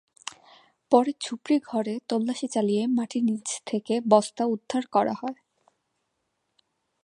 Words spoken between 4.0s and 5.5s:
বস্তা উদ্ধার করা হয়।